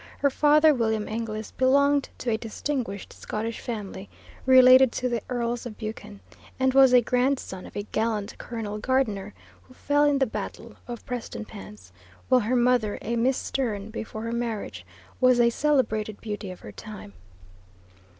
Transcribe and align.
Her 0.17 0.31
father, 0.31 0.73
William 0.73 1.07
Inglis, 1.07 1.51
belonged 1.51 2.09
to 2.17 2.31
a 2.31 2.35
distinguished 2.39 3.13
Scottish 3.13 3.59
family, 3.59 4.09
related 4.47 4.91
to 4.93 5.07
the 5.07 5.21
Earls 5.29 5.67
of 5.67 5.77
Buchan, 5.77 6.21
and 6.59 6.73
was 6.73 6.91
a 6.91 7.01
grandson 7.03 7.67
of 7.67 7.75
a 7.75 7.83
gallant 7.83 8.35
Colonel 8.39 8.79
Gardiner 8.79 9.35
who 9.61 9.75
fell 9.75 10.05
in 10.05 10.17
the 10.17 10.25
battle 10.25 10.75
of 10.87 11.05
Prestonpans, 11.05 11.91
while 12.29 12.41
her 12.41 12.55
mother, 12.55 12.97
a 13.03 13.15
Miss 13.15 13.37
Stern 13.37 13.91
before 13.91 14.23
her 14.23 14.31
marriage, 14.31 14.87
was 15.19 15.39
a 15.39 15.51
celebrated 15.51 16.19
beauty 16.19 16.49
of 16.49 16.61
her 16.61 16.71
time. 16.71 17.13